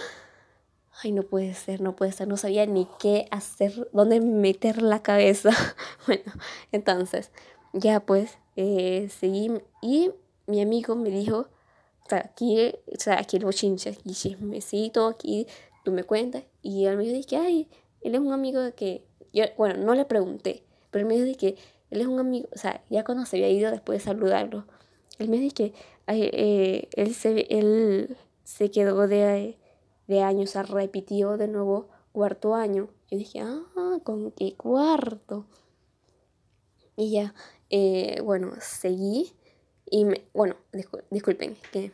ay, 1.02 1.12
no 1.12 1.22
puede 1.22 1.54
ser, 1.54 1.80
no 1.80 1.96
puede 1.96 2.12
ser, 2.12 2.28
no 2.28 2.36
sabía 2.36 2.66
ni 2.66 2.86
qué 3.00 3.26
hacer, 3.30 3.88
dónde 3.94 4.20
meter 4.20 4.82
la 4.82 5.02
cabeza. 5.02 5.48
bueno, 6.06 6.30
entonces, 6.70 7.30
ya 7.72 8.00
pues, 8.00 8.36
eh, 8.56 9.08
seguí 9.18 9.50
y 9.80 10.10
mi 10.46 10.60
amigo 10.60 10.96
me 10.96 11.08
dijo, 11.08 11.48
o 12.04 12.08
sea, 12.10 12.18
aquí, 12.18 12.74
o 12.94 13.00
sea, 13.00 13.18
aquí 13.18 13.38
el 13.38 13.46
bochinche, 13.46 13.88
aquí 13.88 14.12
chismecito, 14.12 15.06
aquí 15.06 15.46
tú 15.84 15.92
me 15.92 16.04
cuentas. 16.04 16.42
Y 16.60 16.84
él 16.84 16.98
me 16.98 17.04
dijo, 17.04 17.26
que, 17.26 17.36
ay, 17.38 17.68
él 18.02 18.16
es 18.16 18.20
un 18.20 18.34
amigo 18.34 18.60
de 18.60 18.72
que, 18.72 19.02
yo, 19.32 19.44
bueno, 19.56 19.82
no 19.82 19.94
le 19.94 20.04
pregunté, 20.04 20.62
pero 20.90 21.06
él 21.06 21.08
me 21.08 21.18
dijo 21.22 21.38
que 21.38 21.56
él 21.90 22.02
es 22.02 22.06
un 22.06 22.20
amigo, 22.20 22.50
o 22.54 22.58
sea, 22.58 22.82
ya 22.90 23.02
cuando 23.02 23.24
se 23.24 23.36
había 23.36 23.48
ido 23.48 23.70
después 23.70 24.00
de 24.00 24.04
saludarlo, 24.04 24.66
él 25.18 25.30
me 25.30 25.38
dijo 25.38 25.54
que 25.54 25.72
eh, 26.16 26.88
él, 26.92 27.14
se, 27.14 27.46
él 27.50 28.16
se 28.44 28.70
quedó 28.70 29.06
de, 29.06 29.58
de 30.06 30.22
años, 30.22 30.50
se 30.50 30.62
repitió 30.62 31.36
de 31.36 31.48
nuevo 31.48 31.88
cuarto 32.12 32.54
año. 32.54 32.88
Yo 33.10 33.18
dije, 33.18 33.40
ah, 33.40 33.98
¿con 34.04 34.32
qué 34.32 34.56
cuarto? 34.56 35.46
Y 36.96 37.12
ya, 37.12 37.34
eh, 37.70 38.20
bueno, 38.22 38.52
seguí 38.60 39.32
y 39.90 40.04
me, 40.04 40.24
bueno, 40.34 40.56
disculpen, 41.10 41.56
que 41.72 41.92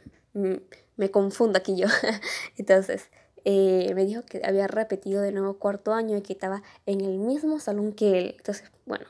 me 0.96 1.10
confundo 1.10 1.58
aquí 1.58 1.76
yo. 1.76 1.86
Entonces, 2.56 3.10
eh, 3.44 3.92
me 3.94 4.06
dijo 4.06 4.22
que 4.22 4.40
había 4.44 4.66
repetido 4.66 5.20
de 5.22 5.32
nuevo 5.32 5.58
cuarto 5.58 5.92
año 5.92 6.16
y 6.16 6.22
que 6.22 6.32
estaba 6.32 6.62
en 6.86 7.00
el 7.02 7.18
mismo 7.18 7.60
salón 7.60 7.92
que 7.92 8.18
él. 8.18 8.34
Entonces, 8.38 8.70
bueno, 8.86 9.06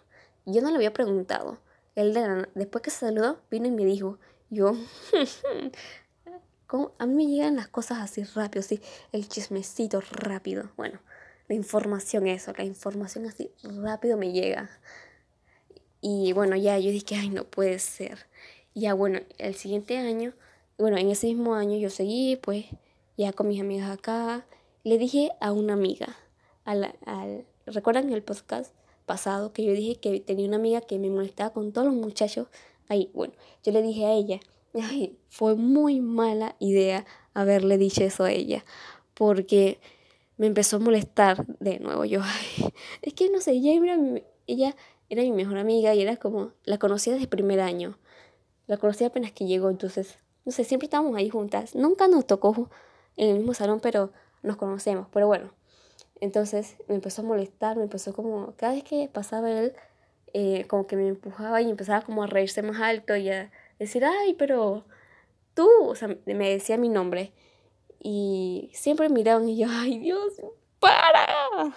yo 0.47 0.61
no 0.63 0.71
le 0.71 0.77
había 0.77 0.93
preguntado 0.93 1.59
él 1.95 2.13
de 2.13 2.49
después 2.55 2.83
que 2.83 2.91
se 2.91 3.07
saludó, 3.07 3.39
vino 3.51 3.69
y 3.69 3.71
me 3.71 3.85
dijo, 3.85 4.19
yo, 4.55 4.75
a 6.99 7.07
mí 7.07 7.15
me 7.15 7.27
llegan 7.27 7.57
las 7.57 7.69
cosas 7.69 7.99
así 7.99 8.25
rápido, 8.25 8.63
sí, 8.63 8.81
el 9.13 9.29
chismecito 9.29 10.01
rápido. 10.01 10.71
Bueno, 10.77 10.99
la 11.49 11.55
información, 11.55 12.27
eso, 12.27 12.53
la 12.57 12.65
información 12.65 13.27
así 13.27 13.51
rápido 13.63 14.17
me 14.17 14.33
llega. 14.33 14.71
Y 16.01 16.33
bueno, 16.33 16.57
ya 16.57 16.79
yo 16.79 16.91
dije, 16.91 17.17
ay, 17.17 17.31
no 17.31 17.45
puede 17.45 17.79
ser. 17.79 18.27
ya 18.75 18.95
bueno, 18.95 19.21
el 19.39 19.55
siguiente 19.55 19.97
año, 19.99 20.35
bueno, 20.79 20.97
en 20.99 21.11
ese 21.11 21.29
mismo 21.29 21.55
año 21.55 21.79
yo 21.79 21.91
seguí, 21.91 22.37
pues, 22.37 22.67
ya 23.17 23.33
con 23.33 23.49
mis 23.49 23.61
amigas 23.61 23.91
acá. 23.91 24.47
Le 24.83 24.99
dije 24.99 25.31
a 25.41 25.53
una 25.53 25.75
amiga, 25.75 26.17
al, 26.65 26.95
al, 27.07 27.47
¿recuerdan 27.67 28.13
el 28.13 28.23
podcast 28.23 28.75
pasado 29.07 29.53
que 29.53 29.65
yo 29.65 29.73
dije 29.73 29.97
que 29.97 30.21
tenía 30.21 30.47
una 30.47 30.57
amiga 30.57 30.81
que 30.81 30.99
me 30.99 31.09
molestaba 31.11 31.53
con 31.53 31.73
todos 31.73 31.87
los 31.87 31.97
muchachos? 31.97 32.49
Ahí, 32.89 33.11
bueno, 33.15 33.35
yo 33.63 33.73
le 33.73 33.83
dije 33.83 34.07
a 34.07 34.13
ella, 34.13 34.41
ay, 34.75 35.17
fue 35.29 35.55
muy 35.55 36.01
mala 36.01 36.57
idea 36.59 37.05
haberle 37.33 37.79
dicho 37.79 38.03
eso 38.05 38.25
a 38.25 38.33
ella, 38.33 38.65
porque 39.15 39.79
me 40.37 40.47
empezó 40.47 40.77
a 40.77 40.81
molestar 40.81 41.47
de 41.61 41.79
nuevo. 41.79 42.05
Yo, 42.05 42.21
ay, 42.23 42.73
es 43.03 43.15
que 43.15 43.31
no 43.31 43.41
sé, 43.41 43.53
ella 43.53 43.75
era, 45.09 45.23
mi, 45.23 45.33
mejor 45.33 45.59
amiga 45.59 45.95
y 45.95 46.03
era 46.03 46.17
como, 46.17 46.53
la 46.65 46.79
conocía 46.79 47.13
desde 47.13 47.27
primer 47.27 47.61
año. 47.61 47.99
La 48.67 48.77
conocía 48.79 49.09
apenas 49.09 49.33
que 49.33 49.47
llegó, 49.47 49.71
entonces, 49.71 50.17
no 50.45 50.53
sé, 50.53 50.65
siempre 50.65 50.87
estábamos 50.87 51.17
ahí 51.17 51.29
juntas. 51.29 51.75
Nunca 51.75 52.09
nos 52.09 52.27
tocó 52.27 52.71
en 53.17 53.31
el 53.31 53.39
mismo 53.39 53.55
salón, 53.55 53.81
pero 53.81 54.11
nos 54.43 54.57
conocemos. 54.57 55.07
Pero 55.13 55.27
bueno, 55.27 55.51
entonces 56.21 56.77
me 56.89 56.95
empezó 56.95 57.23
a 57.23 57.25
molestar, 57.25 57.77
me 57.77 57.85
empezó 57.85 58.13
como, 58.13 58.55
cada 58.57 58.75
vez 58.75 58.85
que 58.85 59.09
pasaba 59.13 59.51
él, 59.51 59.75
eh, 60.37 60.67
como 60.67 60.89
que 60.89 60.97
me 60.97 61.07
empujaba 61.07 61.63
y 61.63 61.71
empezaba 61.71 62.03
como 62.03 62.25
a 62.25 62.27
reírse 62.27 62.61
más 62.61 62.81
alto 62.83 63.15
y 63.15 63.31
a 63.31 63.53
decir, 63.79 64.05
ay, 64.05 64.35
pero 64.35 64.85
tú, 65.55 65.71
o 65.85 65.95
sea, 65.95 66.09
me 66.27 66.51
decía 66.51 66.77
mi 66.77 66.89
nombre. 66.89 67.33
Y 68.01 68.69
siempre 68.75 69.09
miraban 69.09 69.49
y 69.49 69.57
yo, 69.57 69.69
ay 69.71 70.01
Dios, 70.01 70.35
para, 70.81 71.73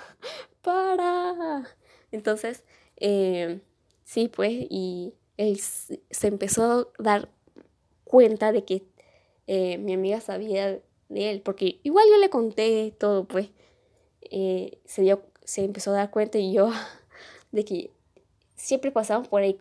para. 0.63 1.67
Entonces, 2.11 2.63
eh, 2.97 3.61
sí, 4.03 4.27
pues, 4.27 4.51
y 4.51 5.13
él 5.37 5.59
se 5.59 6.27
empezó 6.27 6.63
a 6.63 7.03
dar 7.03 7.29
cuenta 8.05 8.51
de 8.51 8.65
que 8.65 8.87
eh, 9.45 9.77
mi 9.77 9.93
amiga 9.93 10.19
sabía 10.19 10.79
de 11.09 11.29
él, 11.29 11.41
porque 11.43 11.79
igual 11.83 12.07
yo 12.09 12.17
le 12.17 12.31
conté 12.31 12.91
todo, 12.97 13.25
pues, 13.25 13.51
se, 14.31 15.01
dio, 15.03 15.21
se 15.43 15.63
empezó 15.63 15.91
a 15.91 15.97
dar 15.97 16.09
cuenta 16.11 16.39
y 16.39 16.53
yo 16.53 16.71
de 17.51 17.63
que 17.63 17.96
siempre 18.57 18.91
pasábamos 18.91 19.29
por 19.29 19.41
ahí, 19.41 19.57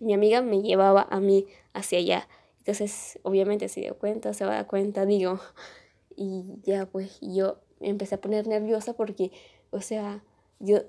mi 0.00 0.12
amiga 0.12 0.42
me 0.42 0.60
llevaba 0.60 1.06
a 1.10 1.20
mí 1.20 1.46
hacia 1.72 1.98
allá. 1.98 2.28
Entonces, 2.58 3.18
obviamente 3.22 3.68
se 3.68 3.80
dio 3.80 3.96
cuenta, 3.98 4.34
se 4.34 4.44
va 4.44 4.52
a 4.52 4.54
dar 4.56 4.66
cuenta, 4.66 5.06
digo, 5.06 5.40
y 6.16 6.44
ya 6.62 6.86
pues 6.86 7.18
yo 7.22 7.58
empecé 7.80 8.16
a 8.16 8.20
poner 8.20 8.46
nerviosa 8.46 8.94
porque, 8.94 9.32
o 9.70 9.80
sea, 9.80 10.22
yo, 10.58 10.82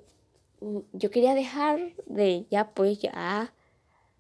mm, 0.61 0.79
yo 0.93 1.11
quería 1.11 1.33
dejar 1.33 1.93
de, 2.07 2.45
ya 2.49 2.71
pues, 2.73 2.99
ya, 2.99 3.53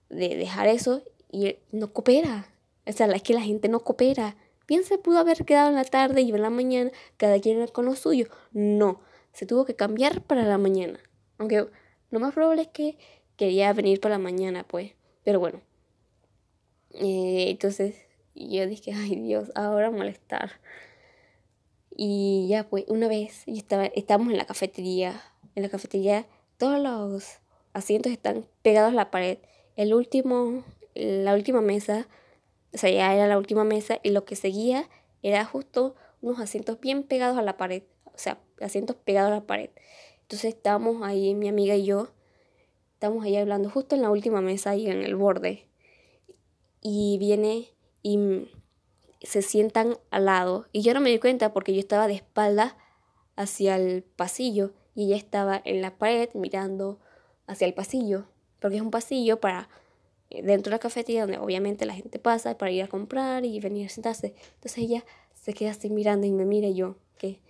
de 0.09 0.35
dejar 0.35 0.67
eso 0.67 1.01
y 1.31 1.57
no 1.71 1.91
coopera. 1.91 2.47
O 2.85 2.91
sea, 2.91 3.07
es 3.07 3.23
que 3.23 3.33
la 3.33 3.41
gente 3.41 3.67
no 3.67 3.79
coopera. 3.79 4.35
Bien 4.67 4.83
se 4.83 4.97
pudo 4.97 5.19
haber 5.19 5.45
quedado 5.45 5.69
en 5.69 5.75
la 5.75 5.83
tarde 5.83 6.21
y 6.21 6.31
en 6.31 6.41
la 6.41 6.49
mañana, 6.49 6.91
cada 7.17 7.39
quien 7.39 7.67
con 7.67 7.85
lo 7.85 7.95
suyo. 7.95 8.27
No, 8.51 8.99
se 9.33 9.45
tuvo 9.45 9.65
que 9.65 9.75
cambiar 9.75 10.21
para 10.21 10.43
la 10.43 10.57
mañana. 10.57 10.99
Aunque 11.37 11.67
lo 12.15 12.21
más 12.21 12.33
probable 12.33 12.61
es 12.61 12.69
que 12.69 12.97
quería 13.35 13.73
venir 13.73 13.99
para 13.99 14.15
la 14.15 14.19
mañana, 14.19 14.63
pues. 14.63 14.93
Pero 15.25 15.41
bueno. 15.41 15.59
Eh, 16.93 17.47
entonces 17.49 18.05
yo 18.33 18.65
dije, 18.67 18.93
ay 18.93 19.17
Dios, 19.17 19.51
ahora 19.53 19.91
molestar. 19.91 20.53
Y 21.93 22.47
ya 22.47 22.69
pues 22.69 22.85
una 22.87 23.09
vez 23.09 23.43
yo 23.45 23.55
estaba, 23.55 23.87
estábamos 23.87 24.31
en 24.31 24.37
la 24.37 24.45
cafetería. 24.45 25.21
En 25.55 25.63
la 25.63 25.69
cafetería 25.69 26.25
todos 26.57 26.79
los 26.79 27.39
asientos 27.73 28.13
están 28.13 28.45
pegados 28.61 28.93
a 28.93 28.95
la 28.95 29.11
pared. 29.11 29.39
El 29.75 29.93
último, 29.93 30.63
la 30.93 31.33
última 31.33 31.59
mesa, 31.59 32.07
o 32.73 32.77
sea, 32.77 32.89
ya 32.89 33.13
era 33.13 33.27
la 33.27 33.37
última 33.37 33.65
mesa 33.65 33.99
y 34.03 34.11
lo 34.11 34.23
que 34.23 34.37
seguía 34.37 34.87
era 35.21 35.43
justo 35.43 35.95
unos 36.21 36.39
asientos 36.39 36.79
bien 36.79 37.03
pegados 37.03 37.37
a 37.37 37.41
la 37.41 37.57
pared. 37.57 37.83
O 38.05 38.17
sea, 38.17 38.37
asientos 38.61 38.95
pegados 38.95 39.33
a 39.33 39.35
la 39.35 39.45
pared. 39.45 39.69
Entonces 40.25 40.55
estábamos 40.55 41.03
ahí, 41.03 41.35
mi 41.35 41.47
amiga 41.47 41.75
y 41.75 41.85
yo, 41.85 42.07
estábamos 42.93 43.23
ahí 43.25 43.35
hablando 43.35 43.69
justo 43.69 43.93
en 43.93 44.01
la 44.01 44.09
última 44.09 44.41
mesa, 44.41 44.71
ahí 44.71 44.89
en 44.89 45.03
el 45.03 45.15
borde. 45.15 45.67
Y 46.81 47.19
viene 47.19 47.69
y 48.01 48.49
se 49.21 49.43
sientan 49.43 49.99
al 50.09 50.25
lado. 50.25 50.65
Y 50.71 50.81
yo 50.81 50.95
no 50.95 50.99
me 50.99 51.11
di 51.11 51.19
cuenta 51.19 51.53
porque 51.53 51.75
yo 51.75 51.79
estaba 51.79 52.07
de 52.07 52.15
espalda 52.15 52.75
hacia 53.35 53.75
el 53.75 54.01
pasillo 54.01 54.73
y 54.95 55.05
ella 55.05 55.17
estaba 55.17 55.61
en 55.63 55.83
la 55.83 55.95
pared 55.99 56.29
mirando 56.33 56.99
hacia 57.45 57.67
el 57.67 57.75
pasillo. 57.75 58.25
Porque 58.59 58.77
es 58.77 58.81
un 58.81 58.89
pasillo 58.89 59.39
para 59.39 59.69
eh, 60.31 60.41
dentro 60.41 60.71
de 60.71 60.77
la 60.77 60.79
cafetería 60.79 61.21
donde 61.21 61.37
obviamente 61.37 61.85
la 61.85 61.93
gente 61.93 62.17
pasa 62.17 62.57
para 62.57 62.71
ir 62.71 62.81
a 62.81 62.87
comprar 62.87 63.45
y 63.45 63.59
venir 63.59 63.85
a 63.85 63.89
sentarse. 63.89 64.33
Entonces 64.55 64.79
ella 64.79 65.05
se 65.35 65.53
queda 65.53 65.69
así 65.69 65.91
mirando 65.91 66.25
y 66.25 66.31
me 66.31 66.45
mira 66.45 66.69
yo, 66.69 66.95
que 67.19 67.41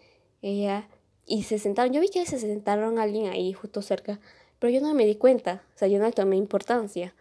ella 0.41 0.89
y 1.25 1.43
se 1.43 1.59
sentaron, 1.59 1.93
yo 1.93 2.01
vi 2.01 2.09
que 2.09 2.25
se 2.25 2.39
sentaron 2.39 2.99
alguien 2.99 3.27
ahí 3.27 3.53
justo 3.53 3.81
cerca, 3.81 4.19
pero 4.59 4.71
yo 4.71 4.81
no 4.81 4.93
me 4.93 5.05
di 5.05 5.15
cuenta, 5.15 5.63
o 5.75 5.77
sea, 5.77 5.87
yo 5.87 5.99
no 5.99 6.11
tomé 6.11 6.35
importancia. 6.37 7.13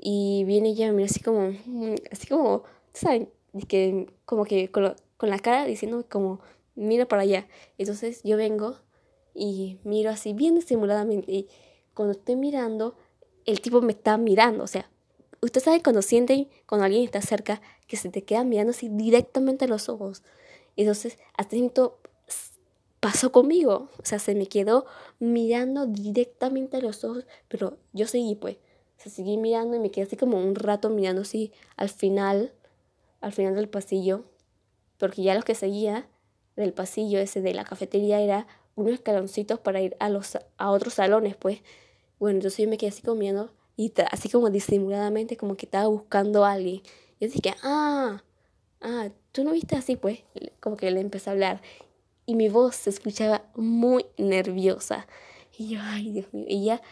Y 0.00 0.44
viene 0.44 0.70
ella 0.70 0.92
mira 0.92 1.06
así 1.06 1.20
como, 1.20 1.50
mm, 1.66 1.94
así 2.12 2.26
como, 2.28 2.62
¿saben? 2.92 3.30
que 3.66 4.06
como 4.24 4.44
que 4.44 4.70
con, 4.70 4.94
la 5.20 5.38
cara 5.38 5.64
diciendo 5.64 6.04
como, 6.08 6.40
mira 6.74 7.06
para 7.06 7.22
allá. 7.22 7.46
Entonces 7.78 8.20
yo 8.22 8.36
vengo 8.36 8.76
y 9.34 9.78
miro 9.84 10.10
así 10.10 10.32
bien 10.32 10.54
disimuladamente. 10.54 11.30
Y 11.32 11.48
cuando 11.94 12.12
estoy 12.12 12.36
mirando, 12.36 12.96
el 13.46 13.60
tipo 13.60 13.80
me 13.80 13.92
está 13.92 14.16
mirando. 14.18 14.64
O 14.64 14.68
sea, 14.68 14.90
usted 15.40 15.60
sabe 15.60 15.82
cuando 15.82 16.02
sienten, 16.02 16.48
cuando 16.66 16.84
alguien 16.84 17.04
está 17.04 17.22
cerca, 17.22 17.60
que 17.86 17.96
se 17.96 18.10
te 18.10 18.22
queda 18.22 18.44
mirando 18.44 18.70
así 18.70 18.88
directamente 18.88 19.64
a 19.64 19.68
los 19.68 19.88
ojos. 19.88 20.22
Entonces, 20.76 21.18
hasta 21.36 21.56
momento 21.56 21.98
pasó 23.00 23.32
conmigo. 23.32 23.88
O 23.98 24.04
sea, 24.04 24.18
se 24.18 24.34
me 24.34 24.46
quedó 24.46 24.86
mirando 25.18 25.86
directamente 25.86 26.76
a 26.76 26.80
los 26.80 27.04
ojos, 27.04 27.24
pero 27.48 27.78
yo 27.92 28.06
seguí 28.06 28.34
pues. 28.34 28.56
se 28.96 29.10
seguí 29.10 29.36
mirando 29.36 29.76
y 29.76 29.80
me 29.80 29.90
quedé 29.90 30.06
así 30.06 30.16
como 30.16 30.38
un 30.38 30.54
rato 30.54 30.90
mirando 30.90 31.22
así 31.22 31.52
al 31.76 31.88
final 31.88 32.52
al 33.20 33.32
final 33.32 33.54
del 33.54 33.68
pasillo, 33.68 34.24
porque 34.98 35.22
ya 35.22 35.34
lo 35.34 35.42
que 35.42 35.54
seguía 35.54 36.08
del 36.56 36.72
pasillo 36.72 37.18
ese 37.18 37.40
de 37.40 37.54
la 37.54 37.64
cafetería 37.64 38.20
era 38.20 38.46
unos 38.74 38.94
escaloncitos 38.94 39.58
para 39.58 39.80
ir 39.80 39.96
a, 40.00 40.08
los, 40.08 40.38
a 40.56 40.70
otros 40.70 40.94
salones, 40.94 41.36
pues. 41.36 41.60
Bueno, 42.18 42.38
entonces 42.38 42.64
yo 42.64 42.68
me 42.68 42.78
quedé 42.78 42.90
así 42.90 43.02
comiendo 43.02 43.50
y 43.76 43.92
así 44.10 44.28
como 44.28 44.50
disimuladamente 44.50 45.36
como 45.36 45.56
que 45.56 45.66
estaba 45.66 45.88
buscando 45.88 46.44
a 46.44 46.52
alguien. 46.52 46.82
Yo 47.20 47.28
dije, 47.28 47.54
ah, 47.62 48.22
ah, 48.80 49.08
tú 49.32 49.44
no 49.44 49.52
viste 49.52 49.76
así, 49.76 49.96
pues. 49.96 50.20
Como 50.60 50.76
que 50.76 50.90
le 50.90 51.00
empecé 51.00 51.30
a 51.30 51.32
hablar. 51.32 51.60
Y 52.28 52.34
mi 52.34 52.50
voz 52.50 52.76
se 52.76 52.90
escuchaba 52.90 53.42
muy 53.56 54.04
nerviosa. 54.18 55.06
Y 55.56 55.70
yo, 55.70 55.80
ay, 55.82 56.10
Dios 56.10 56.26
mío. 56.34 56.44
Y 56.46 56.56
ella 56.64 56.82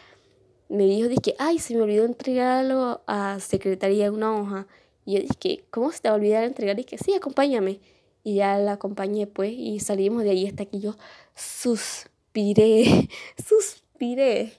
me 0.67 0.85
dijo, 0.85 1.09
dije, 1.09 1.35
ay, 1.37 1.59
se 1.59 1.75
me 1.75 1.83
olvidó 1.83 2.05
entregarlo 2.05 3.03
a 3.05 3.39
secretaría 3.39 4.11
una 4.11 4.35
hoja. 4.35 4.67
Y 5.05 5.13
yo 5.13 5.19
dije, 5.21 5.63
¿cómo 5.69 5.91
se 5.91 5.99
te 5.99 6.07
va 6.09 6.15
a 6.15 6.17
olvidar 6.17 6.43
entregar? 6.43 6.79
Y 6.79 6.85
que 6.85 6.97
sí, 6.97 7.13
acompáñame. 7.13 7.81
Y 8.23 8.37
ya 8.37 8.57
la 8.57 8.71
acompañé, 8.71 9.27
pues, 9.27 9.51
y 9.51 9.79
salimos 9.79 10.23
de 10.23 10.31
ahí 10.31 10.47
hasta 10.47 10.65
que 10.65 10.79
yo 10.79 10.95
suspiré, 11.35 13.07
suspiré. 13.47 14.53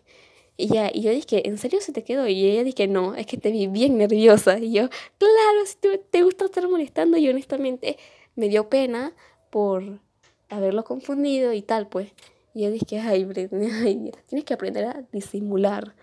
Y, 0.57 0.69
ya, 0.69 0.93
y 0.95 1.03
yo 1.03 1.11
dije, 1.11 1.49
¿en 1.49 1.59
serio 1.59 1.81
se 1.81 1.91
te 1.91 2.05
quedó? 2.05 2.29
Y 2.29 2.47
ella 2.47 2.63
dije, 2.63 2.87
no, 2.87 3.17
es 3.17 3.27
que 3.27 3.37
te 3.37 3.51
vi 3.51 3.67
bien 3.67 3.99
nerviosa. 3.99 4.61
Y 4.61 4.75
yo, 4.75 4.89
claro, 5.19 5.67
si 5.67 5.75
te, 5.75 5.99
te 5.99 6.23
gusta 6.23 6.45
estar 6.45 6.69
molestando. 6.69 7.17
Y 7.17 7.29
honestamente 7.29 7.99
me 8.37 8.49
dio 8.49 8.69
pena 8.69 9.13
por 9.51 10.07
haberlo 10.49 10.85
confundido 10.85 11.53
y 11.53 11.63
tal, 11.63 11.89
pues. 11.89 12.13
Y 12.55 12.63
yo 12.65 12.71
dije, 12.71 12.99
ay, 13.01 13.25
Brenda, 13.25 13.59
ay, 13.83 14.13
tienes 14.27 14.45
que 14.45 14.55
aprender 14.55 14.85
a 14.85 15.05
disimular. 15.13 15.95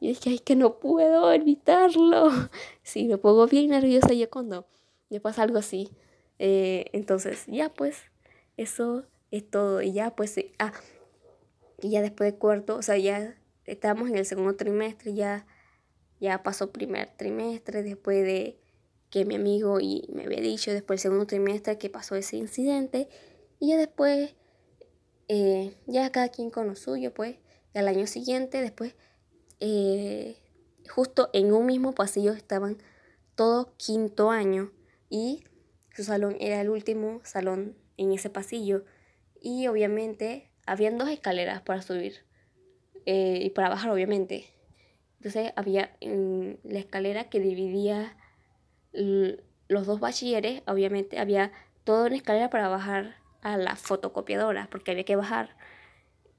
Y 0.00 0.08
dije, 0.08 0.30
ay, 0.30 0.38
que 0.38 0.56
no 0.56 0.78
puedo 0.78 1.32
evitarlo. 1.32 2.30
Sí, 2.82 3.08
me 3.08 3.18
pongo 3.18 3.46
bien 3.46 3.70
nerviosa 3.70 4.12
ya 4.12 4.28
cuando 4.28 4.66
me 5.10 5.20
pasa 5.20 5.42
algo 5.42 5.58
así. 5.58 5.90
Eh, 6.38 6.86
entonces, 6.92 7.44
ya 7.46 7.72
pues, 7.72 8.02
eso 8.56 9.04
es 9.30 9.48
todo. 9.48 9.82
Y 9.82 9.92
ya 9.92 10.14
pues, 10.14 10.38
ah, 10.58 10.72
y 11.80 11.90
ya 11.90 12.02
después 12.02 12.32
de 12.32 12.38
cuarto, 12.38 12.76
o 12.76 12.82
sea, 12.82 12.98
ya 12.98 13.36
estábamos 13.66 14.08
en 14.10 14.16
el 14.16 14.26
segundo 14.26 14.56
trimestre, 14.56 15.14
ya, 15.14 15.46
ya 16.20 16.42
pasó 16.42 16.72
primer 16.72 17.10
trimestre, 17.16 17.82
después 17.82 18.24
de 18.24 18.58
que 19.10 19.24
mi 19.24 19.36
amigo 19.36 19.80
y 19.80 20.08
me 20.12 20.24
había 20.24 20.40
dicho 20.40 20.72
después 20.72 20.98
del 20.98 21.10
segundo 21.10 21.26
trimestre 21.26 21.78
que 21.78 21.90
pasó 21.90 22.16
ese 22.16 22.36
incidente. 22.36 23.08
Y 23.64 23.68
ya 23.68 23.78
después, 23.78 24.34
eh, 25.28 25.74
ya 25.86 26.12
cada 26.12 26.28
quien 26.28 26.50
con 26.50 26.66
lo 26.66 26.76
suyo, 26.76 27.14
pues, 27.14 27.38
al 27.72 27.88
año 27.88 28.06
siguiente, 28.06 28.60
después 28.60 28.94
eh, 29.58 30.36
justo 30.90 31.30
en 31.32 31.50
un 31.50 31.64
mismo 31.64 31.94
pasillo 31.94 32.34
estaban 32.34 32.76
todo 33.34 33.72
quinto 33.78 34.30
año 34.30 34.70
y 35.08 35.44
su 35.96 36.04
salón 36.04 36.36
era 36.40 36.60
el 36.60 36.68
último 36.68 37.22
salón 37.24 37.74
en 37.96 38.12
ese 38.12 38.28
pasillo 38.28 38.84
y 39.40 39.66
obviamente 39.66 40.50
habían 40.66 40.98
dos 40.98 41.08
escaleras 41.08 41.62
para 41.62 41.80
subir 41.80 42.16
eh, 43.06 43.40
y 43.44 43.48
para 43.48 43.70
bajar 43.70 43.90
obviamente. 43.90 44.44
Entonces 45.16 45.52
había 45.56 45.96
la 46.02 46.78
escalera 46.78 47.30
que 47.30 47.40
dividía 47.40 48.14
los 48.92 49.86
dos 49.86 50.00
bachilleres, 50.00 50.62
obviamente 50.66 51.18
había 51.18 51.50
toda 51.84 52.08
una 52.08 52.16
escalera 52.16 52.50
para 52.50 52.68
bajar 52.68 53.23
a 53.44 53.56
la 53.56 53.76
fotocopiadora, 53.76 54.68
porque 54.70 54.90
había 54.90 55.04
que 55.04 55.14
bajar. 55.14 55.56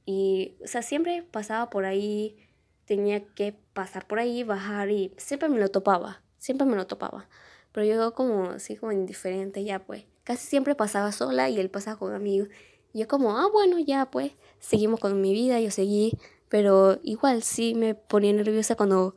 Y, 0.05 0.57
o 0.63 0.67
sea, 0.67 0.81
siempre 0.81 1.23
pasaba 1.23 1.69
por 1.69 1.85
ahí, 1.85 2.37
tenía 2.85 3.25
que 3.33 3.55
pasar 3.73 4.05
por 4.07 4.19
ahí, 4.19 4.43
bajar 4.43 4.89
y 4.89 5.13
siempre 5.17 5.47
me 5.49 5.59
lo 5.59 5.69
topaba, 5.69 6.21
siempre 6.37 6.67
me 6.67 6.75
lo 6.75 6.87
topaba. 6.87 7.29
Pero 7.71 7.85
yo 7.85 8.13
como 8.13 8.51
así 8.51 8.75
como 8.75 8.91
indiferente 8.91 9.63
ya 9.63 9.79
pues. 9.79 10.05
Casi 10.23 10.47
siempre 10.47 10.75
pasaba 10.75 11.11
sola 11.11 11.49
y 11.49 11.59
él 11.59 11.69
pasaba 11.69 11.97
con 11.99 12.13
amigos. 12.13 12.49
Y 12.93 12.99
yo 12.99 13.07
como, 13.07 13.37
ah, 13.37 13.47
bueno, 13.51 13.77
ya 13.79 14.09
pues, 14.09 14.31
seguimos 14.59 14.99
con 14.99 15.21
mi 15.21 15.33
vida, 15.33 15.59
yo 15.59 15.69
seguí. 15.69 16.17
Pero 16.49 16.99
igual 17.03 17.43
sí 17.43 17.75
me 17.75 17.93
ponía 17.93 18.33
nerviosa 18.33 18.75
cuando 18.75 19.15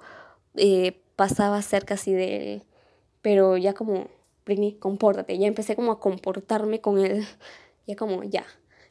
eh, 0.57 1.01
pasaba 1.17 1.63
cerca 1.63 1.95
así 1.95 2.13
de 2.13 2.55
él. 2.55 2.65
Pero 3.23 3.57
ya 3.57 3.73
como, 3.75 4.09
Britney, 4.45 4.75
compórtate. 4.75 5.39
Ya 5.39 5.47
empecé 5.47 5.77
como 5.77 5.93
a 5.93 6.01
comportarme 6.01 6.81
con 6.81 6.99
él. 6.99 7.27
Ya 7.89 7.97
como, 7.97 8.23
ya. 8.23 8.47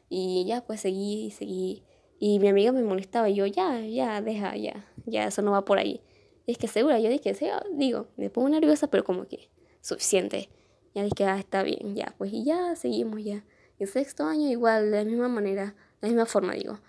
Y 0.10 0.46
ya 0.46 0.66
pues 0.66 0.82
seguí 0.82 1.28
y 1.28 1.32
seguí. 1.32 1.84
Y 2.20 2.40
mi 2.40 2.50
amiga 2.50 2.72
me 2.72 2.82
molestaba 2.82 3.30
y 3.30 3.36
yo, 3.36 3.46
ya, 3.46 3.80
ya, 3.80 4.22
deja, 4.22 4.56
ya, 4.58 4.86
ya, 5.06 5.28
eso 5.28 5.44
no 5.44 5.52
va 5.52 5.64
por 5.66 5.78
ahí. 5.78 6.02
Es 6.48 6.58
que 6.58 6.68
segura, 6.68 7.00
yo 7.00 7.10
dije, 7.10 7.36
sí, 7.36 7.46
digo, 7.74 8.08
me 8.18 8.32
pongo 8.32 8.50
nerviosa, 8.50 8.90
pero 8.90 9.04
como 9.04 9.28
que 9.28 9.52
suficiente. 9.82 10.50
Ya 10.96 11.04
dije, 11.04 11.26
ah, 11.26 11.38
está 11.38 11.62
bien, 11.62 11.96
ya, 11.96 12.16
pues 12.18 12.34
y 12.34 12.44
ya, 12.44 12.76
seguimos 12.76 13.24
ya. 13.24 13.46
En 13.78 13.86
sexto 13.86 14.26
año 14.26 14.50
igual, 14.50 14.90
de 14.90 14.98
la 14.98 15.06
misma 15.06 15.28
manera, 15.28 15.76
de 16.02 16.08
la 16.08 16.08
misma 16.08 16.26
forma, 16.26 16.54
digo. 16.54 16.80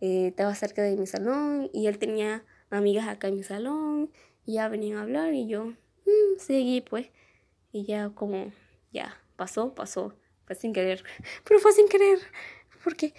Eh, 0.00 0.28
estaba 0.28 0.54
cerca 0.54 0.82
de 0.82 0.96
mi 0.96 1.06
salón 1.06 1.68
y 1.72 1.88
él 1.88 1.98
tenía 1.98 2.44
amigas 2.70 3.08
acá 3.08 3.28
en 3.28 3.36
mi 3.36 3.42
salón 3.42 4.12
y 4.44 4.54
ya 4.54 4.68
venían 4.68 4.98
a 4.98 5.02
hablar 5.02 5.34
y 5.34 5.48
yo 5.48 5.64
mm, 5.64 6.38
seguí 6.38 6.80
pues. 6.80 7.08
Y 7.72 7.84
ya 7.86 8.10
como, 8.10 8.52
ya, 8.92 9.16
pasó, 9.36 9.74
pasó, 9.74 10.14
fue 10.46 10.56
sin 10.56 10.72
querer, 10.72 11.04
pero 11.44 11.60
fue 11.60 11.72
sin 11.72 11.88
querer, 11.88 12.18
porque 12.82 13.12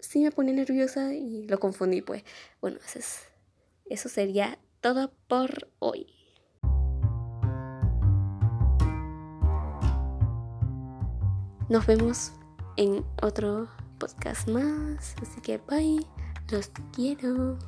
sí 0.00 0.22
me 0.22 0.30
pone 0.30 0.52
nerviosa 0.52 1.14
y 1.14 1.46
lo 1.46 1.58
confundí 1.58 2.02
pues. 2.02 2.24
Bueno, 2.60 2.78
eso, 2.84 2.98
es, 2.98 3.20
eso 3.86 4.08
sería 4.08 4.58
todo 4.80 5.12
por 5.28 5.68
hoy. 5.78 6.06
Nos 11.68 11.86
vemos 11.86 12.32
en 12.76 13.04
otro 13.22 13.68
podcast 13.98 14.48
más. 14.48 15.14
Así 15.22 15.40
que 15.40 15.58
bye. 15.58 16.04
Los 16.50 16.70
quiero. 16.92 17.58